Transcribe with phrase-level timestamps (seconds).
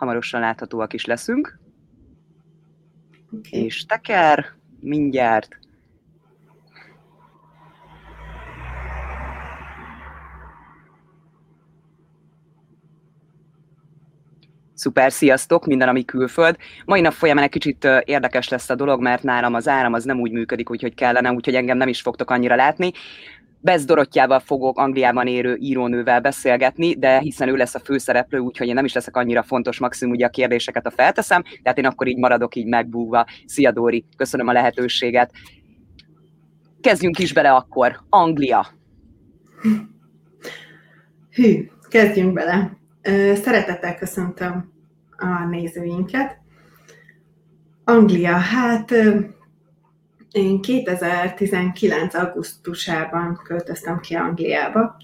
[0.00, 1.58] hamarosan láthatóak is leszünk.
[3.32, 3.64] Okay.
[3.64, 4.46] És teker,
[4.80, 5.58] mindjárt.
[14.74, 16.56] Szuper, sziasztok, minden, ami külföld.
[16.84, 20.20] Mai nap folyamán egy kicsit érdekes lesz a dolog, mert nálam az áram az nem
[20.20, 22.92] úgy működik, úgyhogy kellene, úgyhogy engem nem is fogtok annyira látni.
[23.62, 28.74] Bez Dorottyával fogok Angliában érő írónővel beszélgetni, de hiszen ő lesz a főszereplő, úgyhogy én
[28.74, 32.18] nem is leszek annyira fontos, maximum ugye a kérdéseket a felteszem, tehát én akkor így
[32.18, 33.26] maradok így megbúvva.
[33.46, 35.32] Szia Dóri, köszönöm a lehetőséget.
[36.80, 38.00] Kezdjünk is bele akkor.
[38.08, 38.66] Anglia.
[41.30, 42.76] Hű, kezdjünk bele.
[43.34, 44.72] Szeretettel köszöntöm
[45.16, 46.38] a nézőinket.
[47.84, 48.94] Anglia, hát
[50.32, 52.14] én 2019.
[52.14, 54.96] augusztusában költöztem ki Angliába,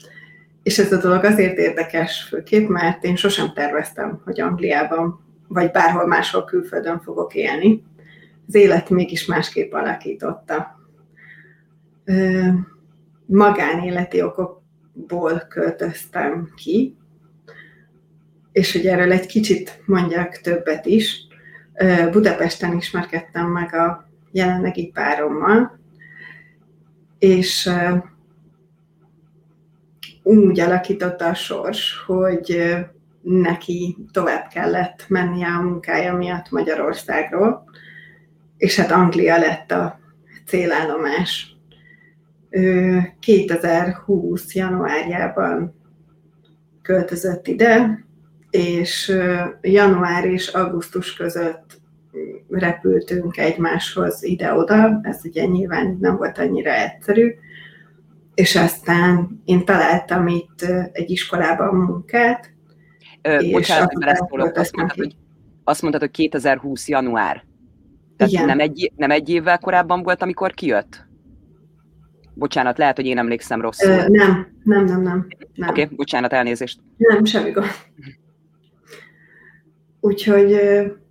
[0.63, 6.07] és ez a dolog azért érdekes főképp, mert én sosem terveztem, hogy Angliában vagy bárhol
[6.07, 7.85] máshol külföldön fogok élni.
[8.49, 10.81] Az élet mégis másképp alakította.
[13.27, 16.97] Magánéleti okokból költöztem ki,
[18.53, 21.27] és hogy erről egy kicsit mondjak többet is.
[22.11, 24.06] Budapesten ismerkedtem meg a
[24.37, 25.79] jelenlegi párommal,
[27.19, 27.71] és
[30.23, 32.77] úgy alakította a sors, hogy
[33.23, 37.65] neki tovább kellett mennie a munkája miatt Magyarországról,
[38.57, 39.99] és hát Anglia lett a
[40.47, 41.57] célállomás.
[43.21, 44.55] 2020.
[44.55, 45.75] januárjában
[46.83, 48.05] költözött ide,
[48.51, 49.13] és
[49.61, 51.85] január és augusztus között
[52.59, 57.35] repültünk egymáshoz ide-oda, ez ugye nyilván nem volt annyira egyszerű,
[58.35, 60.61] és aztán én találtam itt
[60.93, 62.51] egy iskolában munkát.
[63.23, 65.17] Ö, bocsánat, mert ezt mondtad, azt mondtad, hogy,
[65.65, 66.89] azt mondtad, hogy 2020.
[66.89, 67.45] január.
[68.17, 68.47] Tehát Igen.
[68.47, 71.07] Nem, egy, nem egy évvel korábban volt, amikor kijött?
[72.35, 73.91] Bocsánat, lehet, hogy én emlékszem rosszul.
[73.91, 75.27] Ö, nem, nem, nem, nem.
[75.55, 75.69] nem.
[75.69, 76.81] Oké, okay, bocsánat, elnézést.
[76.97, 77.71] Nem, semmi gond.
[80.01, 80.53] Úgyhogy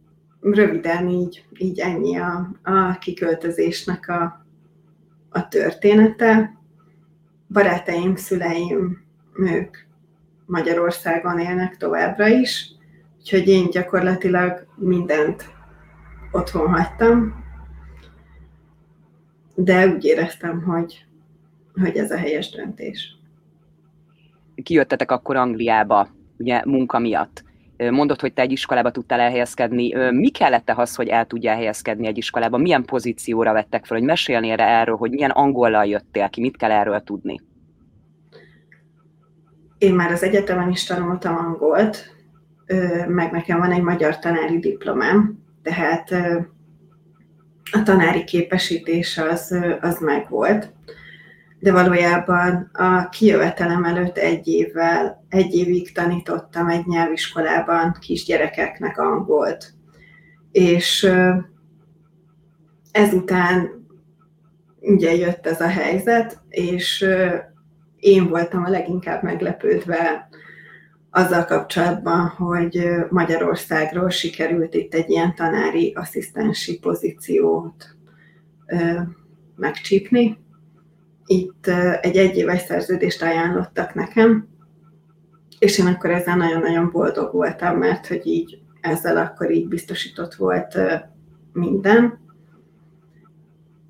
[0.54, 4.46] röviden így, így ennyi a, a kiköltözésnek a,
[5.30, 6.58] a története.
[7.50, 9.78] Barátaim, szüleim, ők
[10.46, 12.72] Magyarországon élnek továbbra is,
[13.20, 15.54] úgyhogy én gyakorlatilag mindent
[16.32, 17.44] otthon hagytam,
[19.56, 21.06] de úgy éreztem, hogy,
[21.82, 23.18] hogy ez a helyes döntés.
[24.64, 26.08] Kijöttetek akkor Angliába,
[26.38, 27.45] ugye munka miatt.
[27.78, 29.94] Mondod, hogy te egy iskolába tudtál elhelyezkedni.
[30.12, 32.58] Mi kellett ahhoz, hogy el tudjál helyezkedni egy iskolába?
[32.58, 33.98] Milyen pozícióra vettek fel?
[33.98, 36.42] Hogy mesélnél erről, hogy milyen angollal jöttél ki?
[36.42, 37.42] Mit kell erről tudni?
[39.78, 42.16] Én már az egyetemen is tanultam angolt,
[43.08, 46.12] meg nekem van egy magyar tanári diplomám, tehát
[47.72, 50.74] a tanári képesítés az, az meg volt
[51.60, 59.74] de valójában a kijövetelem előtt egy évvel, egy évig tanítottam egy nyelviskolában kisgyerekeknek angolt.
[60.52, 61.12] És
[62.92, 63.88] ezután
[64.80, 67.06] ugye jött ez a helyzet, és
[68.00, 70.30] én voltam a leginkább meglepődve
[71.10, 77.96] azzal kapcsolatban, hogy Magyarországról sikerült itt egy ilyen tanári asszisztensi pozíciót
[79.56, 80.45] megcsípni,
[81.26, 81.68] itt
[82.02, 84.48] egy egyéves szerződést ajánlottak nekem,
[85.60, 90.78] és én akkor ezzel nagyon-nagyon boldog voltam, mert hogy így ezzel akkor így biztosított volt
[91.54, 92.20] minden.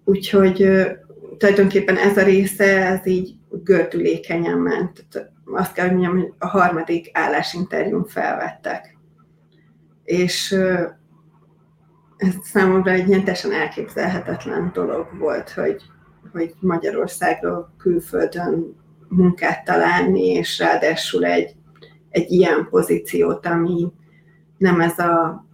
[0.04, 0.70] Úgyhogy
[1.38, 5.08] tulajdonképpen ez a része, ez így gördülékenyen ment.
[5.46, 8.98] Azt kell, mondjam, hogy a harmadik állásinterjún felvettek.
[10.04, 10.52] És
[12.18, 15.84] ez számomra egy ilyen teljesen elképzelhetetlen dolog volt, hogy,
[16.36, 18.76] hogy Magyarországról külföldön
[19.08, 21.56] munkát találni, és ráadásul egy,
[22.10, 23.88] egy ilyen pozíciót, ami
[24.58, 25.46] nem ez a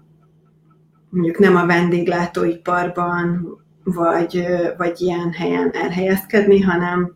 [1.09, 3.47] mondjuk nem a vendéglátóiparban,
[3.83, 4.45] vagy,
[4.77, 7.15] vagy ilyen helyen elhelyezkedni, hanem,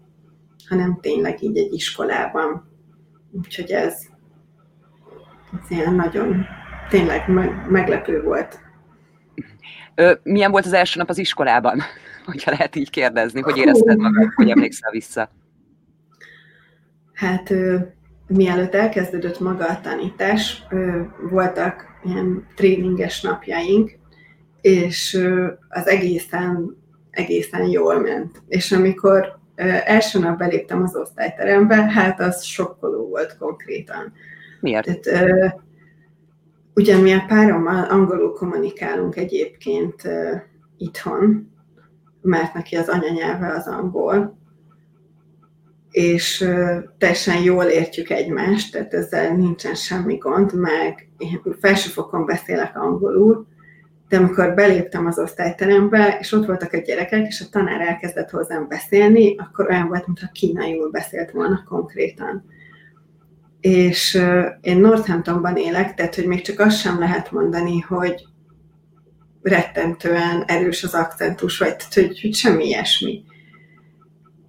[0.69, 2.69] hanem tényleg így egy iskolában.
[3.31, 3.95] Úgyhogy ez,
[5.61, 6.45] ez ilyen nagyon,
[6.89, 7.29] tényleg
[7.69, 8.59] meglepő volt.
[9.95, 11.81] Ö, milyen volt az első nap az iskolában?
[12.31, 15.29] hogyha lehet így kérdezni, hogy érezted magad, hogy emlékszel vissza?
[17.13, 17.53] Hát
[18.27, 20.63] mielőtt elkezdődött maga a tanítás,
[21.29, 23.97] voltak ilyen tréninges napjaink,
[24.61, 25.27] és
[25.69, 26.77] az egészen,
[27.09, 28.41] egészen jól ment.
[28.47, 29.39] És amikor
[29.85, 34.13] első nap beléptem az osztályterembe, hát az sokkoló volt konkrétan.
[34.59, 35.01] Miért?
[35.01, 35.55] Tehát,
[36.73, 40.01] ugyan mi a párommal angolul kommunikálunk egyébként
[40.77, 41.54] itthon,
[42.25, 44.37] mert neki az anyanyelve az angol,
[45.91, 46.49] és
[46.97, 53.47] teljesen jól értjük egymást, tehát ezzel nincsen semmi gond, meg én felsőfokon beszélek angolul,
[54.09, 58.67] de amikor beléptem az osztályterembe, és ott voltak a gyerekek, és a tanár elkezdett hozzám
[58.67, 62.45] beszélni, akkor olyan volt, mintha kínaiul beszélt volna konkrétan.
[63.59, 64.21] És
[64.61, 68.25] én Northamptonban élek, tehát hogy még csak azt sem lehet mondani, hogy
[69.45, 73.23] rettentően erős az akcentus, vagy hogy, hogy semmi ilyesmi.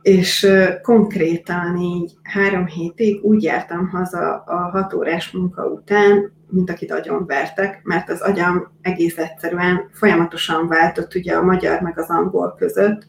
[0.02, 0.46] És
[0.82, 7.26] konkrétan így három hétig úgy jártam haza a hat órás munka után, mint akit agyon
[7.26, 13.06] vertek, mert az agyam egész egyszerűen folyamatosan váltott ugye a magyar meg az angol között,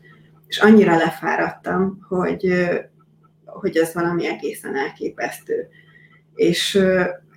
[0.47, 2.67] és annyira lefáradtam, hogy,
[3.45, 5.67] hogy ez valami egészen elképesztő.
[6.35, 6.79] És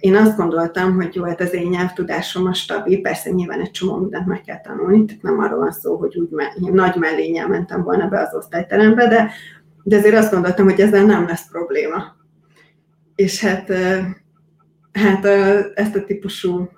[0.01, 3.97] én azt gondoltam, hogy jó, hát az én nyelvtudásom a stabil, persze nyilván egy csomó
[3.97, 7.83] mindent meg kell tanulni, tehát nem arról van szó, hogy úgy me- nagy mellényel mentem
[7.83, 9.31] volna be az osztályterembe, de,
[9.83, 12.17] de azért azt gondoltam, hogy ezzel nem lesz probléma.
[13.15, 13.73] És hát
[14.93, 15.25] hát
[15.75, 16.69] ezt a típusú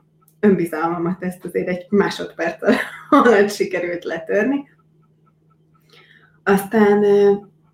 [0.41, 2.63] önbizalmamat, ezt azért egy másodperc
[3.11, 4.69] alatt sikerült letörni.
[6.43, 7.05] Aztán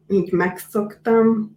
[0.09, 1.57] így megszoktam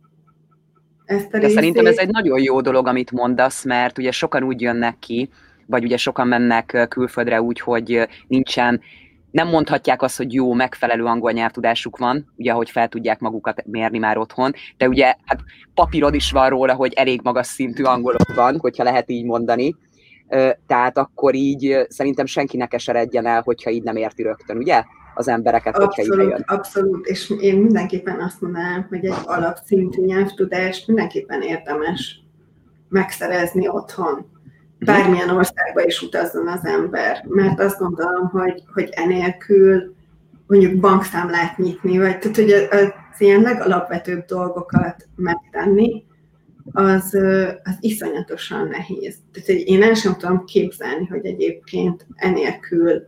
[1.12, 4.62] ezt a De szerintem ez egy nagyon jó dolog, amit mondasz, mert ugye sokan úgy
[4.62, 5.30] jönnek ki,
[5.66, 8.82] vagy ugye sokan mennek külföldre úgy, hogy nincsen
[9.32, 13.98] nem mondhatják azt, hogy jó, megfelelő angol nyelvtudásuk van, ugye, hogy fel tudják magukat mérni
[13.98, 15.40] már otthon, de ugye hát
[15.74, 19.76] papírod is van róla, hogy elég magas szintű angolok van, hogyha lehet így mondani,
[20.68, 24.84] tehát akkor így szerintem senki ne keseredjen el, hogyha így nem érti rögtön, ugye?
[25.14, 26.44] Az embereket, abszolút, hogyha ide jön.
[26.48, 32.24] Abszolút, és én mindenképpen azt mondanám, hogy egy alapszintű nyelvtudást mindenképpen érdemes
[32.90, 34.26] megszerezni otthon
[34.80, 39.96] bármilyen országba is utazzon az ember, mert azt gondolom, hogy, hogy enélkül
[40.48, 46.04] mondjuk bankszámlát nyitni, vagy tehát, hogy az ilyen legalapvetőbb dolgokat megtenni,
[46.72, 47.18] az,
[47.64, 49.16] az iszonyatosan nehéz.
[49.32, 53.04] Tehát én el sem tudom képzelni, hogy egyébként enélkül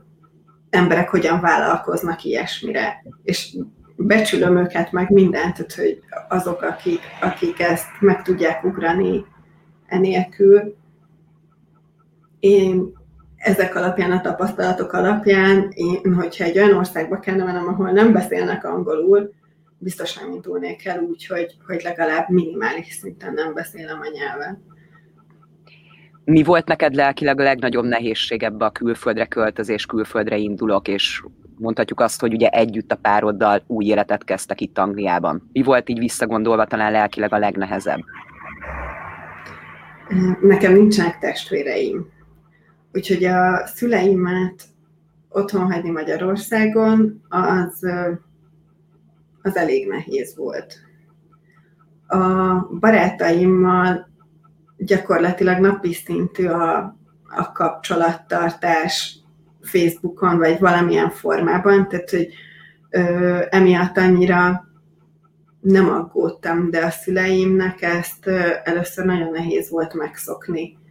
[0.73, 3.03] emberek hogyan vállalkoznak ilyesmire.
[3.23, 3.57] És
[3.95, 5.99] becsülöm őket meg mindent, hogy
[6.29, 9.25] azok, akik, akik ezt meg tudják ugrani
[9.85, 10.75] enélkül,
[12.39, 12.91] én
[13.35, 18.63] ezek alapján, a tapasztalatok alapján, én, hogyha egy olyan országba kellene mennem, ahol nem beszélnek
[18.65, 19.33] angolul,
[19.77, 24.72] biztos nem indulnék el úgy, hogy, hogy legalább minimális szinten nem beszélem a nyelven.
[26.25, 31.23] Mi volt neked lelkileg a legnagyobb nehézség ebbe a külföldre költözés, külföldre indulok, és
[31.57, 35.49] mondhatjuk azt, hogy ugye együtt a pároddal új életet kezdtek itt Angliában.
[35.53, 37.99] Mi volt így visszagondolva talán lelkileg a legnehezebb?
[40.41, 42.05] Nekem nincsenek testvéreim.
[42.93, 44.63] Úgyhogy a szüleimet
[45.29, 47.87] otthon hagyni Magyarországon, az,
[49.41, 50.75] az elég nehéz volt.
[52.07, 52.17] A
[52.79, 54.12] barátaimmal
[54.77, 56.77] gyakorlatilag napi szintű a,
[57.29, 59.15] a kapcsolattartás
[59.61, 62.33] Facebookon, vagy valamilyen formában, tehát hogy
[62.89, 64.67] ö, emiatt annyira
[65.59, 70.81] nem aggódtam, de a szüleimnek ezt ö, először nagyon nehéz volt megszokni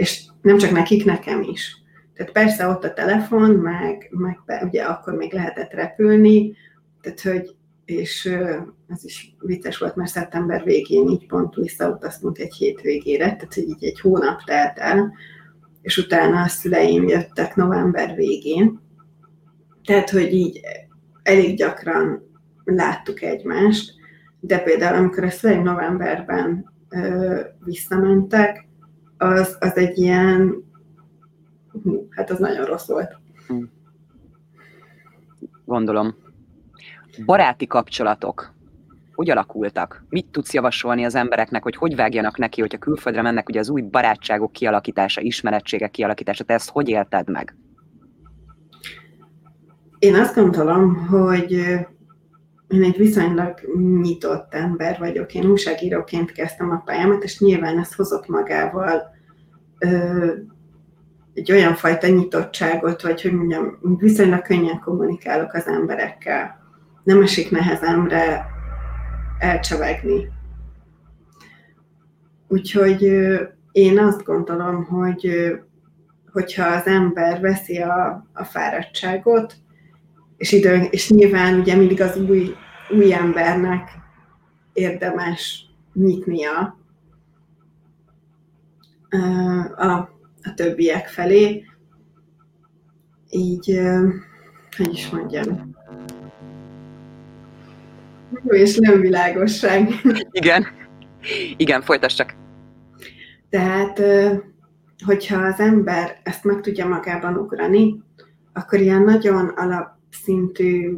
[0.00, 1.76] és nem csak nekik, nekem is.
[2.14, 6.56] Tehát persze ott a telefon, meg, meg ugye akkor még lehetett repülni,
[7.00, 7.54] tehát hogy,
[7.90, 8.26] és
[8.88, 14.00] ez is vicces volt, mert szeptember végén így pont visszautaztunk egy hétvégére, tehát így egy
[14.00, 15.12] hónap telt el,
[15.82, 18.80] és utána a szüleim jöttek november végén.
[19.84, 20.60] Tehát, hogy így
[21.22, 22.28] elég gyakran
[22.64, 23.92] láttuk egymást,
[24.40, 28.68] de például amikor a szüleim novemberben ö, visszamentek,
[29.16, 30.64] az, az egy ilyen,
[32.10, 33.18] hát az nagyon rossz volt.
[35.64, 36.14] Gondolom.
[37.24, 38.52] Baráti kapcsolatok
[39.20, 40.04] hogy alakultak?
[40.08, 43.82] Mit tudsz javasolni az embereknek, hogy hogy vágjanak neki, hogyha külföldre mennek, ugye az új
[43.82, 47.56] barátságok kialakítása, ismerettségek kialakítása, te ezt hogy élted meg?
[49.98, 51.52] Én azt gondolom, hogy
[52.68, 53.60] én egy viszonylag
[54.02, 55.34] nyitott ember vagyok.
[55.34, 59.02] Én újságíróként kezdtem a pályámat, és nyilván ez hozott magával
[59.78, 60.26] ö,
[61.34, 66.59] egy olyan fajta nyitottságot, vagy hogy mondjam, viszonylag könnyen kommunikálok az emberekkel.
[67.10, 68.46] Nem esik nehezemre
[69.38, 70.28] elcsevegni.
[72.48, 73.02] Úgyhogy
[73.72, 75.52] én azt gondolom, hogy
[76.32, 79.54] hogyha az ember veszi a, a fáradtságot,
[80.36, 82.54] és, idő, és nyilván ugye mindig az új,
[82.90, 83.90] új embernek
[84.72, 86.78] érdemes nyitnia
[89.76, 91.64] a a többiek felé.
[93.30, 93.80] Így,
[94.76, 95.76] hogy is mondjam,
[98.48, 99.88] és nem világosság.
[100.30, 100.66] Igen.
[101.56, 102.34] Igen, folytasd csak.
[103.50, 104.02] Tehát,
[105.04, 108.02] hogyha az ember ezt meg tudja magában ugrani,
[108.52, 110.94] akkor ilyen nagyon alapszintű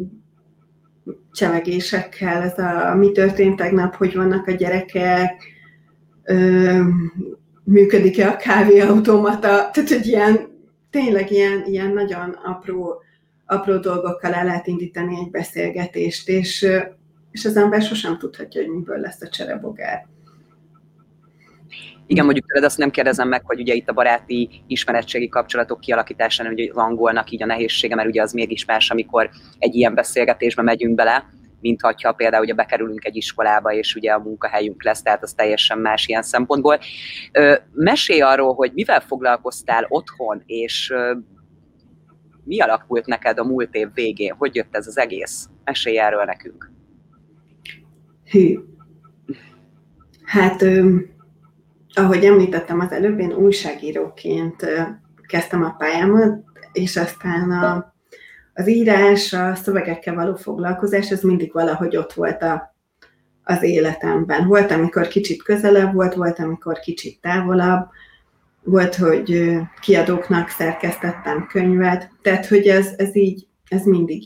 [1.33, 5.43] csevegésekkel, ez a mi történt tegnap, hogy vannak a gyerekek,
[6.25, 6.81] ö,
[7.65, 10.51] működik-e a kávéautomata, tehát hogy ilyen,
[10.91, 13.03] tényleg ilyen, ilyen nagyon apró,
[13.47, 16.67] apró dolgokkal el lehet indítani egy beszélgetést, és,
[17.33, 20.07] és az ember sosem tudhatja, hogy miből lesz a cserebogár.
[22.07, 26.53] Igen, mondjuk tőled azt nem kérdezem meg, hogy ugye itt a baráti ismeretségi kapcsolatok kialakításán
[26.53, 30.63] ugye az angolnak így a nehézsége, mert ugye az mégis más, amikor egy ilyen beszélgetésbe
[30.63, 31.29] megyünk bele,
[31.61, 35.79] mint ha például ugye bekerülünk egy iskolába, és ugye a munkahelyünk lesz, tehát az teljesen
[35.79, 36.79] más ilyen szempontból.
[37.73, 40.93] Mesélj arról, hogy mivel foglalkoztál otthon, és
[42.45, 44.35] mi alakult neked a múlt év végén?
[44.39, 45.49] Hogy jött ez az egész?
[45.65, 46.71] Mesélj erről nekünk.
[48.33, 48.59] Hű.
[50.25, 50.65] Hát
[51.95, 54.67] ahogy említettem az előbb, én újságíróként
[55.27, 57.95] kezdtem a pályámat, és aztán a,
[58.55, 62.75] az írás, a szövegekkel való foglalkozás, ez mindig valahogy ott volt a,
[63.43, 64.47] az életemben.
[64.47, 67.89] Volt, amikor kicsit közelebb volt, volt, amikor kicsit távolabb,
[68.63, 74.23] volt, hogy kiadóknak szerkesztettem könyvet, tehát, hogy ez, ez így, ez mindig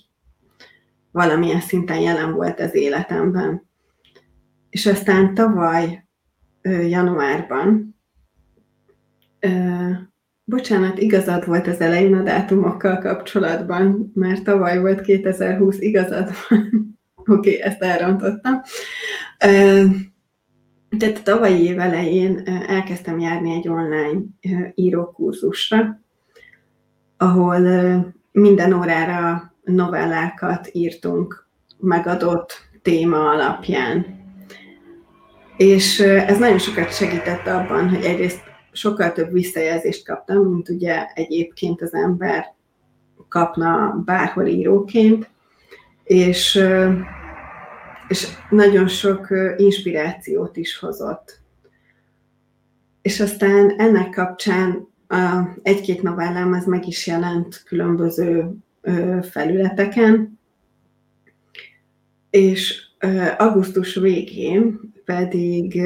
[1.10, 3.65] valamilyen szinten jelen volt az életemben.
[4.76, 6.06] És aztán tavaly
[6.88, 7.96] januárban.
[10.44, 16.98] Bocsánat, igazad volt az elején a dátumokkal kapcsolatban, mert tavaly volt 2020, igazad van.
[17.14, 18.60] Oké, okay, ezt elrontottam.
[20.98, 24.20] Tehát tavalyi év elején elkezdtem járni egy online
[24.74, 26.00] írókurzusra,
[27.16, 27.60] ahol
[28.32, 32.52] minden órára novellákat írtunk megadott
[32.82, 34.15] téma alapján.
[35.56, 38.40] És ez nagyon sokat segített abban, hogy egyrészt
[38.72, 42.54] sokkal több visszajelzést kaptam, mint ugye egyébként az ember
[43.28, 45.30] kapna bárhol íróként,
[46.04, 46.60] és,
[48.08, 51.40] és nagyon sok inspirációt is hozott.
[53.02, 54.88] És aztán ennek kapcsán
[55.62, 58.56] egy-két novellám az meg is jelent különböző
[59.22, 60.38] felületeken,
[62.30, 62.84] és
[63.38, 65.82] augusztus végén pedig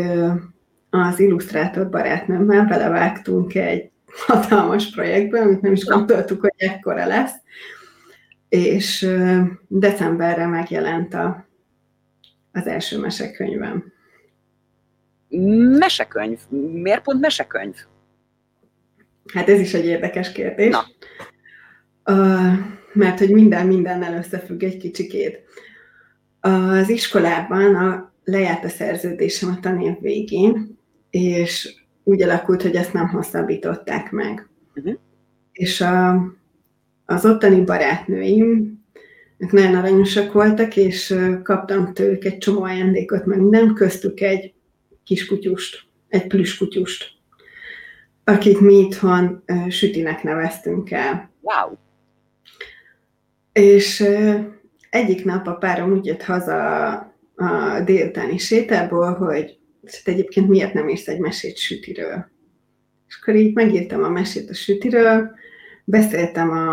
[0.90, 3.90] az illusztrátor barátnőmmel belevágtunk egy
[4.26, 7.34] hatalmas projektbe, amit nem is gondoltuk, hogy ekkora lesz,
[8.48, 9.08] és
[9.68, 11.46] decemberre megjelent a,
[12.52, 13.92] az első mesekönyvem.
[15.78, 16.38] Mesekönyv?
[16.72, 17.74] Miért pont mesekönyv?
[19.32, 20.70] Hát ez is egy érdekes kérdés.
[20.70, 20.84] Na.
[22.04, 22.58] Uh,
[22.92, 25.44] mert hogy minden mindennel összefügg egy kicsikét.
[26.40, 30.78] Az iskolában a, lejárt a szerződésem a tanév végén,
[31.10, 31.74] és
[32.04, 34.48] úgy alakult, hogy ezt nem hosszabbították meg.
[34.74, 34.94] Uh-huh.
[35.52, 36.26] És a,
[37.04, 38.78] az ottani barátnőim,
[39.50, 44.54] nagyon aranyosak voltak, és kaptam tőlük egy csomó ajándékot, meg minden, köztük egy
[45.04, 47.12] kiskutyust, egy plüskutyust,
[48.24, 51.30] akit mi itthon sütinek neveztünk el.
[51.40, 51.76] Wow!
[53.52, 54.04] És
[54.90, 57.09] egyik nap a párom úgy jött haza
[57.40, 59.58] a délutáni sétából, hogy
[60.04, 62.30] te egyébként miért nem írsz egy mesét sütiről.
[63.08, 65.30] És akkor így megírtam a mesét a sütiről,
[65.84, 66.72] beszéltem a,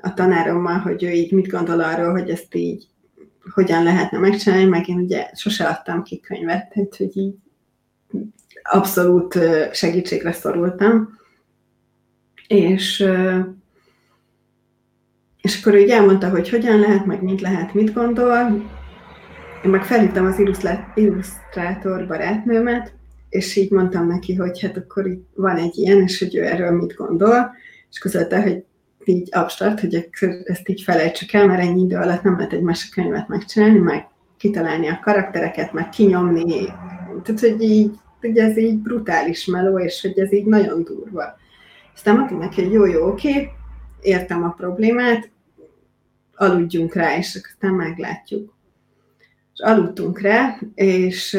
[0.00, 2.86] a tanárommal, hogy ő így mit gondol arról, hogy ezt így
[3.54, 7.34] hogyan lehetne megcsinálni, meg én ugye sose adtam ki könyvet, tehát hogy így
[8.62, 9.38] abszolút
[9.72, 11.18] segítségre szorultam.
[12.46, 13.06] És
[15.42, 18.70] és akkor ő elmondta, hogy hogyan lehet, meg mit lehet, mit gondol.
[19.64, 20.42] Én meg felhívtam az
[20.94, 22.92] illusztrátor barátnőmet,
[23.28, 26.70] és így mondtam neki, hogy hát akkor itt van egy ilyen, és hogy ő erről
[26.70, 27.54] mit gondol,
[27.90, 28.64] és közölte, hogy
[29.04, 30.08] így abstrakt, hogy
[30.44, 34.88] ezt így felejtsük el, mert ennyi idő alatt nem lehet egy mesekönyvet megcsinálni, meg kitalálni
[34.88, 36.64] a karaktereket, meg kinyomni,
[37.22, 37.90] tehát hogy így,
[38.20, 41.36] hogy ez így brutális meló, és hogy ez így nagyon durva.
[41.94, 43.48] Aztán mondtam neki, hogy jó, jó, oké,
[44.00, 45.30] értem a problémát,
[46.34, 48.54] aludjunk rá, és aztán meglátjuk.
[49.62, 51.38] Aludtunk rá, és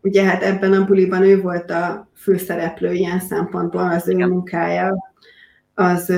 [0.00, 5.12] ugye hát ebben a buliban ő volt a főszereplő ilyen szempontból, az ő munkája,
[5.74, 6.12] az,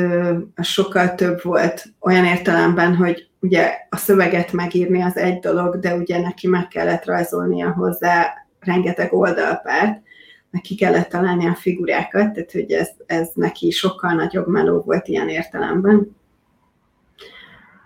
[0.54, 5.94] az sokkal több volt olyan értelemben, hogy ugye a szöveget megírni az egy dolog, de
[5.94, 10.02] ugye neki meg kellett rajzolnia hozzá rengeteg oldalpárt,
[10.50, 15.28] neki kellett találni a figurákat, tehát hogy ez, ez neki sokkal nagyobb meló volt ilyen
[15.28, 16.16] értelemben.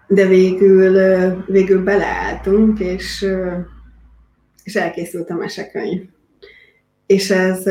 [0.09, 0.93] De végül,
[1.47, 3.27] végül beleálltunk, és,
[4.63, 6.03] és elkészült a mesekönyv.
[7.07, 7.67] És ez,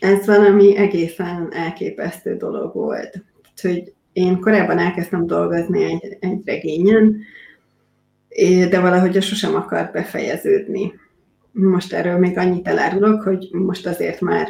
[0.00, 3.24] ez valami egészen elképesztő dolog volt.
[3.62, 7.16] Hogy én korábban elkezdtem dolgozni egy, egy regényen,
[8.70, 10.92] de valahogy sosem akart befejeződni.
[11.52, 14.48] Most erről még annyit elárulok, hogy most azért már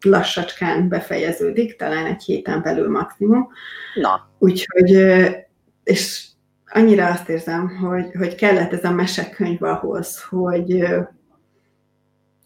[0.00, 3.48] lassacskán befejeződik, talán egy héten belül maximum.
[3.94, 4.30] Na.
[4.38, 4.92] Úgyhogy,
[5.86, 6.24] és
[6.66, 10.84] annyira azt érzem, hogy, hogy kellett ez a mesekönyv ahhoz, hogy,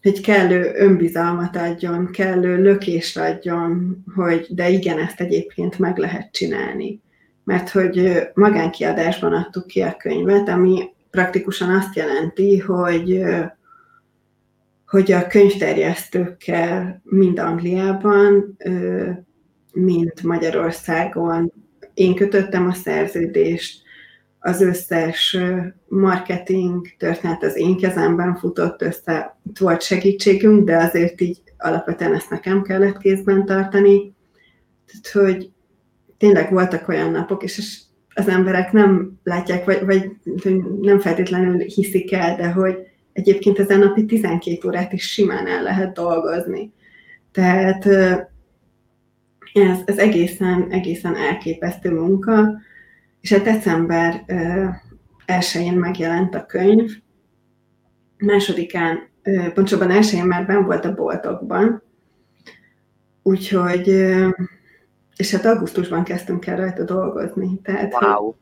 [0.01, 7.01] hogy kellő önbizalmat adjon, kellő lökést adjon, hogy de igen, ezt egyébként meg lehet csinálni.
[7.43, 13.23] Mert hogy magánkiadásban adtuk ki a könyvet, ami praktikusan azt jelenti, hogy
[14.85, 18.57] hogy a könyvterjesztőkkel mind Angliában,
[19.73, 21.60] mind Magyarországon
[21.93, 23.81] én kötöttem a szerződést,
[24.43, 25.37] az összes
[25.87, 32.61] marketing történet az én kezemben futott össze, volt segítségünk, de azért így alapvetően ezt nekem
[32.61, 34.13] kellett kézben tartani.
[34.85, 35.51] Tehát, hogy
[36.17, 37.81] tényleg voltak olyan napok, és
[38.13, 40.11] az emberek nem látják, vagy, vagy
[40.81, 42.77] nem feltétlenül hiszik el, de hogy
[43.13, 46.71] egyébként ezen napi 12 órát is simán el lehet dolgozni.
[47.31, 47.87] Tehát
[49.53, 52.59] ez, ez egészen, egészen elképesztő munka,
[53.21, 54.23] és hát december
[55.25, 56.91] elsőjén megjelent a könyv,
[58.17, 59.09] másodikán,
[59.53, 61.83] pontosabban elsőjén már ben volt a boltokban,
[63.23, 63.87] úgyhogy,
[65.15, 67.59] és hát augusztusban kezdtünk el rajta dolgozni.
[67.63, 68.33] Tehát, wow.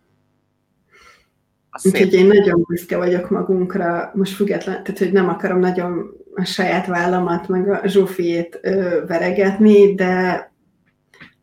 [1.83, 6.85] Úgyhogy én nagyon büszke vagyok magunkra, most független, tehát hogy nem akarom nagyon a saját
[6.85, 8.59] vállamat, meg a Zsófiét
[9.07, 10.51] veregetni, de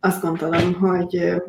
[0.07, 1.43] azt gondolom, hogy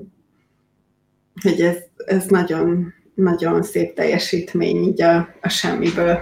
[1.41, 6.19] hogy ez, ez nagyon, nagyon szép teljesítmény így a, a semmiből.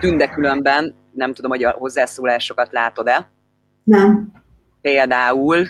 [0.00, 3.30] Tünde különben, nem tudom, hogy a hozzászólásokat látod-e?
[3.84, 4.32] Nem.
[4.80, 5.66] Például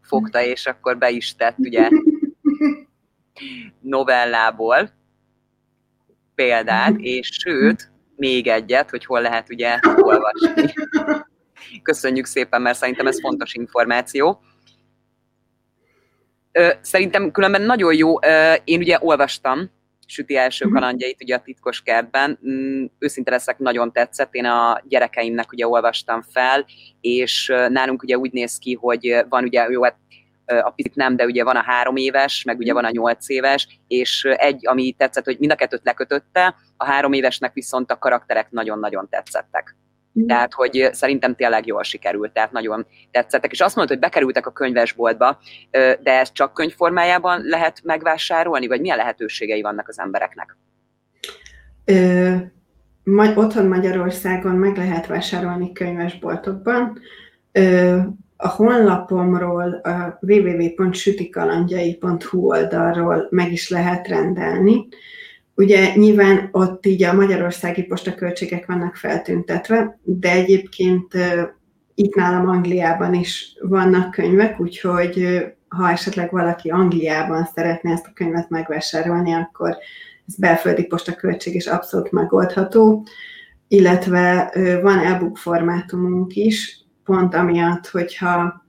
[0.00, 1.88] fogta, és akkor be is tett, ugye,
[3.80, 4.90] novellából
[6.34, 10.72] példát, és sőt, még egyet, hogy hol lehet ugye olvasni.
[11.82, 14.40] Köszönjük szépen, mert szerintem ez fontos információ.
[16.80, 18.18] Szerintem különben nagyon jó.
[18.64, 19.70] Én ugye olvastam
[20.06, 20.74] Süti első mhm.
[20.74, 22.38] kalandjait ugye a titkos kertben.
[22.48, 24.34] Mm, őszinte leszek, nagyon tetszett.
[24.34, 26.66] Én a gyerekeimnek ugye olvastam fel,
[27.00, 29.96] és nálunk ugye úgy néz ki, hogy van ugye, jó, hát
[30.46, 33.80] a picit nem, de ugye van a három éves, meg ugye van a nyolc éves,
[33.88, 38.50] és egy, ami tetszett, hogy mind a kettőt lekötötte, a három évesnek viszont a karakterek
[38.50, 39.76] nagyon-nagyon tetszettek.
[40.20, 40.26] Mm.
[40.26, 43.52] Tehát, hogy szerintem tényleg jól sikerült, tehát nagyon tetszettek.
[43.52, 45.38] És azt mondod, hogy bekerültek a könyvesboltba,
[46.02, 50.56] de ezt csak könyvformájában lehet megvásárolni, vagy milyen lehetőségei vannak az embereknek?
[51.84, 52.34] Ö,
[53.04, 56.98] ma, otthon Magyarországon meg lehet vásárolni könyvesboltokban.
[57.52, 57.98] Ö,
[58.36, 64.88] a honlapomról, a www.sütikalandjai.hu oldalról meg is lehet rendelni.
[65.54, 71.14] Ugye nyilván ott így a magyarországi postaköltségek vannak feltüntetve, de egyébként
[71.94, 78.50] itt nálam Angliában is vannak könyvek, úgyhogy ha esetleg valaki Angliában szeretne ezt a könyvet
[78.50, 79.76] megvásárolni, akkor
[80.26, 83.06] ez belföldi postaköltség is abszolút megoldható,
[83.68, 88.64] illetve van e-book formátumunk is, pont amiatt, hogyha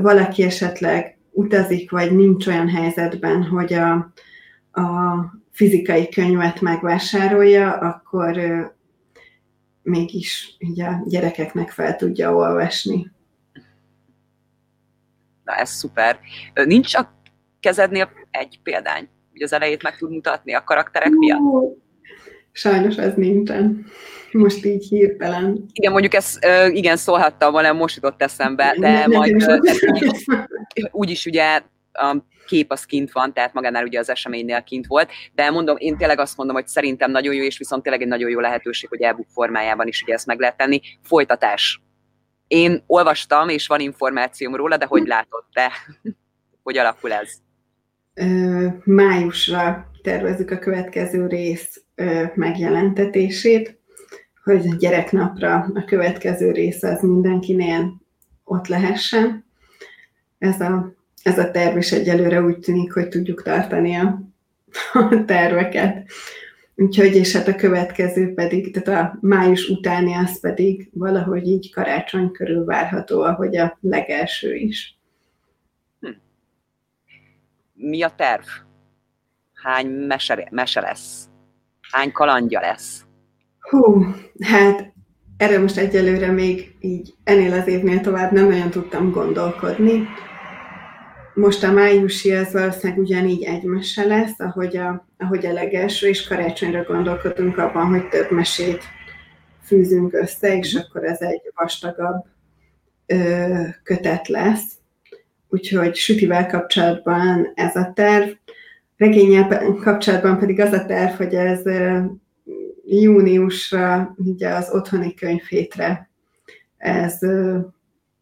[0.00, 3.92] valaki esetleg utazik, vagy nincs olyan helyzetben, hogy a,
[4.80, 5.16] a
[5.52, 8.40] fizikai könyvet megvásárolja, akkor
[9.82, 13.10] mégis így a gyerekeknek fel tudja olvasni.
[15.44, 16.18] Na, ez szuper.
[16.64, 17.12] Nincs a
[17.60, 21.40] kezednél egy példány, hogy az elejét meg tud mutatni a karakterek miatt?
[22.52, 23.86] Sajnos ez nincsen.
[24.32, 25.64] Most így hirtelen.
[25.72, 26.38] Igen, mondjuk ez
[26.68, 29.62] igen, szólhattam volna, most jutott eszembe, de ne, majd
[30.90, 31.62] úgyis ugye
[31.92, 35.96] a kép az kint van, tehát magánál ugye az eseménynél kint volt, de mondom, én
[35.96, 39.02] tényleg azt mondom, hogy szerintem nagyon jó, és viszont tényleg egy nagyon jó lehetőség, hogy
[39.02, 40.80] e formájában is ugye ezt meg lehet tenni.
[41.02, 41.82] Folytatás.
[42.46, 45.72] Én olvastam, és van információm róla, de hogy látod te?
[46.62, 47.32] hogy alakul ez?
[48.84, 51.84] Májusra tervezzük a következő rész
[52.34, 53.80] megjelentetését,
[54.44, 58.00] hogy a gyereknapra a következő rész az mindenkinél
[58.44, 59.44] ott lehessen.
[60.38, 64.22] Ez a ez a terv is egyelőre úgy tűnik, hogy tudjuk tartani a,
[64.92, 66.10] a terveket.
[66.74, 72.30] Úgyhogy, és hát a következő pedig, tehát a május utáni az pedig valahogy így karácsony
[72.30, 74.98] körül várható, ahogy a legelső is.
[76.00, 76.08] Hm.
[77.74, 78.44] Mi a terv?
[79.54, 81.28] Hány mese, mese lesz?
[81.90, 83.04] Hány kalandja lesz?
[83.58, 84.04] Hú,
[84.40, 84.92] hát
[85.36, 90.08] erre most egyelőre még így ennél az évnél tovább nem nagyon tudtam gondolkodni.
[91.34, 96.26] Most a májusi az valószínűleg ugyanígy egy mese lesz, ahogy a, ahogy a legelső, és
[96.26, 98.82] karácsonyra gondolkodunk abban, hogy több mesét
[99.64, 102.24] fűzünk össze, és akkor ez egy vastagabb
[103.06, 103.44] ö,
[103.82, 104.64] kötet lesz.
[105.48, 108.28] Úgyhogy sütivel kapcsolatban ez a terv.
[108.96, 111.62] Regényel kapcsolatban pedig az a terv, hogy ez
[112.84, 116.10] júniusra ugye az otthoni könyvhétre
[116.76, 117.18] ez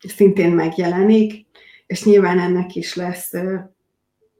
[0.08, 1.46] szintén megjelenik,
[1.90, 3.32] és nyilván ennek is lesz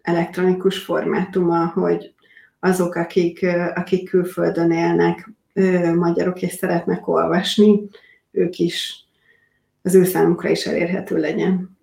[0.03, 2.15] elektronikus formátuma, hogy
[2.61, 5.31] azok, akik, akik külföldön élnek,
[5.95, 7.81] magyarok és szeretnek olvasni,
[8.31, 9.05] ők is,
[9.83, 11.79] az ő számukra is elérhető legyen.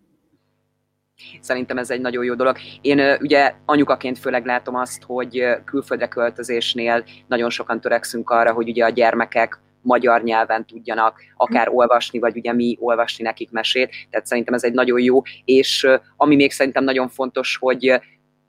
[1.40, 2.58] Szerintem ez egy nagyon jó dolog.
[2.82, 8.86] Én ugye anyukaként főleg látom azt, hogy külföldre költözésnél nagyon sokan törekszünk arra, hogy ugye
[8.86, 14.54] a gyermekek magyar nyelven tudjanak akár olvasni, vagy ugye mi olvasni nekik mesét, tehát szerintem
[14.54, 18.02] ez egy nagyon jó, és ami még szerintem nagyon fontos, hogy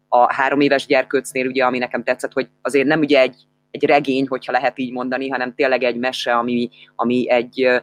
[0.08, 3.36] a három éves gyerkőcnél ugye, ami nekem tetszett, hogy azért nem ugye egy,
[3.70, 7.82] egy regény, hogyha lehet így mondani, hanem tényleg egy mese, ami, ami egy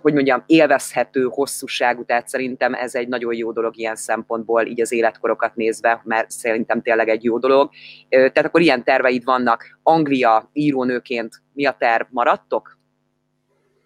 [0.00, 4.92] hogy mondjam, élvezhető hosszúságú, tehát szerintem ez egy nagyon jó dolog ilyen szempontból, így az
[4.92, 7.70] életkorokat nézve, mert szerintem tényleg egy jó dolog.
[8.08, 9.78] Tehát akkor ilyen terveid vannak.
[9.82, 12.04] Anglia írónőként mi a terv?
[12.10, 12.78] Maradtok?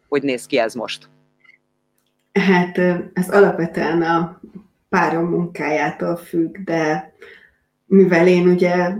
[0.08, 1.08] Hogy néz ki ez most?
[2.32, 2.78] Hát
[3.12, 4.40] ez alapvetően a
[4.88, 7.12] párom munkájától függ, de
[7.86, 8.92] mivel én ugye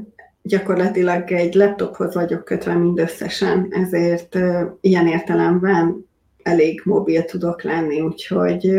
[0.43, 4.39] gyakorlatilag egy laptophoz vagyok kötve mindösszesen, ezért
[4.81, 6.07] ilyen értelemben
[6.47, 8.79] elég mobil tudok lenni, úgyhogy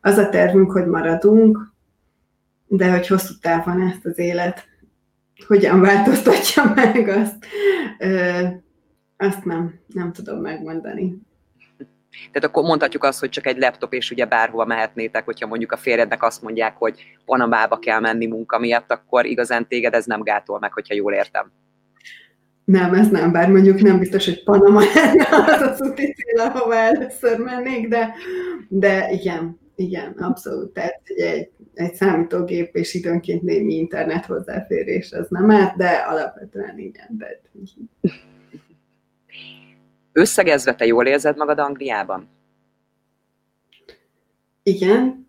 [0.00, 1.72] az a tervünk, hogy maradunk,
[2.66, 4.68] de hogy hosszú távon ezt az élet
[5.46, 7.46] hogyan változtatja meg, azt,
[9.16, 11.18] azt nem, nem tudom megmondani.
[12.32, 15.76] Tehát akkor mondhatjuk azt, hogy csak egy laptop, és ugye bárhova mehetnétek, hogyha mondjuk a
[15.76, 20.58] férjednek azt mondják, hogy Panamába kell menni munka miatt, akkor igazán téged ez nem gátol
[20.58, 21.52] meg, hogyha jól értem.
[22.70, 26.74] Nem, ez nem, bár mondjuk nem biztos, hogy Panama lenne az az úti cél, ahova
[26.74, 28.14] először mennék, de,
[28.68, 30.72] de igen, igen, abszolút.
[30.72, 37.06] Tehát egy, egy számítógép és időnként némi internet hozzáférés az nem árt, de alapvetően igen.
[37.08, 37.40] De...
[40.12, 42.28] Összegezve te jól érzed magad Angliában?
[44.62, 45.26] Igen,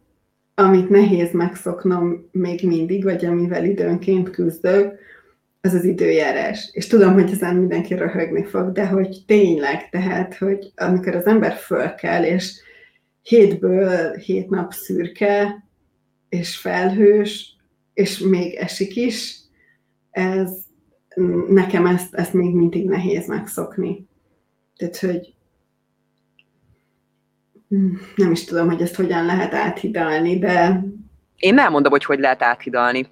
[0.56, 5.00] amit nehéz megszoknom még mindig, vagy amivel időnként küzdök,
[5.62, 6.70] az az időjárás.
[6.72, 11.54] És tudom, hogy ezen mindenki röhögni fog, de hogy tényleg, tehát, hogy amikor az ember
[11.54, 12.62] fölkel, és
[13.22, 15.66] hétből hét nap szürke,
[16.30, 17.56] és felhős,
[17.94, 19.40] és még esik is,
[20.12, 20.52] ez
[21.48, 24.06] nekem ezt, ezt még mindig nehéz megszokni.
[24.78, 25.34] Tehát, hogy
[28.16, 30.84] nem is tudom, hogy ezt hogyan lehet áthidalni, de...
[31.38, 33.08] Én nem mondom, hogy hogy lehet áthidalni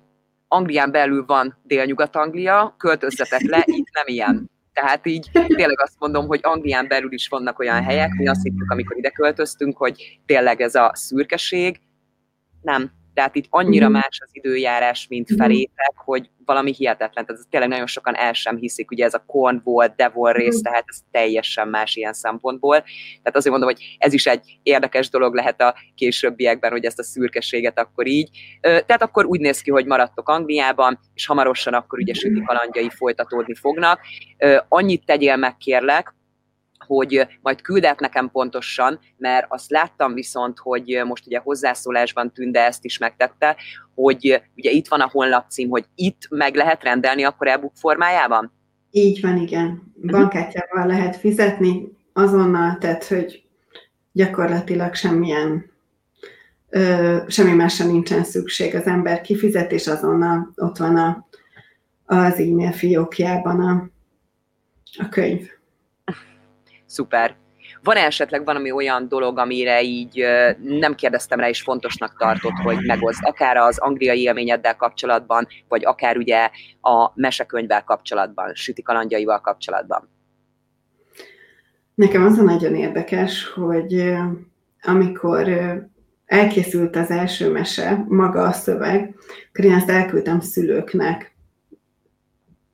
[0.52, 4.50] Anglián belül van Délnyugat-Anglia, költözzetek le, itt nem ilyen.
[4.74, 8.72] Tehát így tényleg azt mondom, hogy Anglián belül is vannak olyan helyek, mi azt hittük,
[8.72, 11.80] amikor ide költöztünk, hogy tényleg ez a szürkeség.
[12.62, 13.92] Nem, tehát itt annyira mm.
[13.92, 15.40] más az időjárás, mint mhm.
[15.40, 17.26] felétek, hogy valami hihetetlen.
[17.26, 20.62] Tehát tényleg nagyon sokan el sem hiszik, ugye ez a Cornwall, Devon rész, mm.
[20.62, 22.78] tehát ez teljesen más ilyen szempontból.
[23.24, 27.04] Tehát azért mondom, hogy ez is egy érdekes dolog lehet a későbbiekben, hogy ezt a
[27.04, 28.30] szürkeséget akkor így.
[28.62, 33.56] Tehát akkor úgy néz ki, hogy maradtok Angliában, és hamarosan akkor ugye süti kalandjai folytatódni
[33.56, 34.00] fognak.
[34.68, 36.14] Annyit tegyél meg, kérlek,
[36.88, 42.86] hogy majd küldet nekem pontosan, mert azt láttam viszont, hogy most ugye hozzászólásban Tünde ezt
[42.86, 43.56] is megtette,
[43.96, 48.52] hogy ugye itt van a honlapcím, hogy itt meg lehet rendelni akkor e-book formájában?
[48.92, 49.94] Így van, igen.
[50.02, 50.12] Mhm.
[50.12, 53.44] Bankkártyával lehet fizetni azonnal, tehát hogy
[54.12, 55.72] gyakorlatilag semmilyen
[56.70, 58.76] ö, semmi másra nincsen szükség.
[58.76, 61.28] Az ember kifizet, és azonnal ott van a,
[62.06, 63.90] az e-mail fiókjában a,
[64.98, 65.59] a könyv
[66.90, 67.36] szuper.
[67.84, 70.26] van -e esetleg valami olyan dolog, amire így
[70.58, 76.18] nem kérdeztem rá, és fontosnak tartott, hogy megozd, akár az angliai élményeddel kapcsolatban, vagy akár
[76.18, 76.50] ugye
[76.82, 80.10] a mesekönyvvel kapcsolatban, süti kalandjaival kapcsolatban?
[81.96, 84.14] Nekem az a nagyon érdekes, hogy
[84.82, 85.50] amikor
[86.26, 89.16] elkészült az első mese, maga a szöveg,
[89.50, 91.38] akkor én ezt elküldtem szülőknek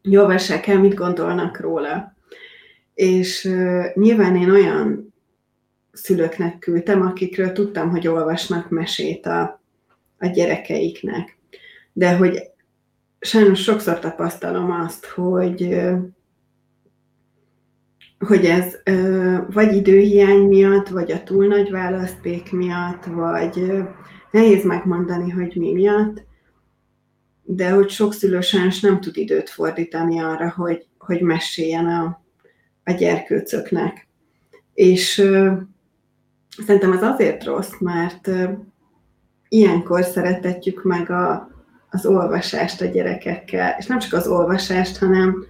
[0.09, 2.13] olvassák el, mit gondolnak róla.
[2.95, 3.51] És
[3.93, 5.13] nyilván én olyan
[5.91, 9.61] szülőknek küldtem, akikről tudtam, hogy olvasnak mesét a,
[10.17, 11.37] a gyerekeiknek.
[11.93, 12.41] De hogy
[13.19, 15.81] sajnos sokszor tapasztalom azt, hogy
[18.19, 18.81] hogy ez
[19.49, 23.83] vagy időhiány miatt, vagy a túl nagy választék miatt, vagy
[24.31, 26.23] nehéz megmondani, hogy mi miatt,
[27.43, 28.39] de hogy sok szülő
[28.81, 32.24] nem tud időt fordítani arra, hogy, hogy meséljen a,
[32.85, 34.07] a gyerkőcöknek.
[34.73, 35.13] És
[36.65, 38.29] szerintem ez azért rossz, mert
[39.49, 41.49] ilyenkor szeretetjük meg a,
[41.89, 45.45] az olvasást a gyerekekkel, és nem csak az olvasást, hanem,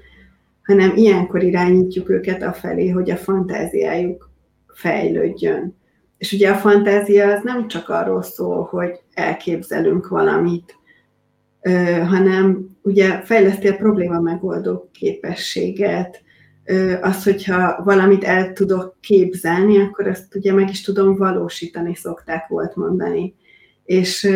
[0.63, 4.29] hanem ilyenkor irányítjuk őket afelé, hogy a fantáziájuk
[4.67, 5.75] fejlődjön.
[6.17, 10.77] És ugye a fantázia az nem csak arról szól, hogy elképzelünk valamit,
[12.07, 16.23] hanem ugye fejleszti a probléma megoldó képességet,
[17.01, 22.75] az, hogyha valamit el tudok képzelni, akkor azt ugye meg is tudom valósítani, szokták volt
[22.75, 23.35] mondani.
[23.83, 24.29] És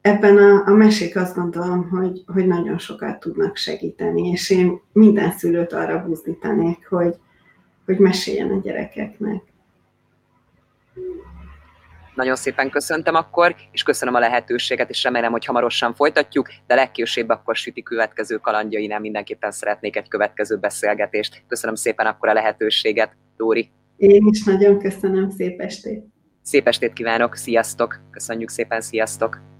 [0.00, 5.32] ebben a, a mesék azt gondolom, hogy, hogy nagyon sokat tudnak segíteni, és én minden
[5.32, 7.14] szülőt arra buzdítanék, hogy,
[7.84, 9.42] hogy meséljen a gyerekeknek.
[12.18, 17.28] Nagyon szépen köszöntem akkor, és köszönöm a lehetőséget, és remélem, hogy hamarosan folytatjuk, de legkésőbb
[17.28, 21.42] akkor Süti következő kalandjainál mindenképpen szeretnék egy következő beszélgetést.
[21.48, 23.70] Köszönöm szépen akkor a lehetőséget, Dóri.
[23.96, 26.04] Én is nagyon köszönöm, szép estét!
[26.42, 28.00] Szép estét kívánok, sziasztok!
[28.10, 29.57] Köszönjük szépen, sziasztok!